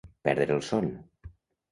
Perdre 0.27 0.55
el 0.55 0.63
son. 0.69 0.89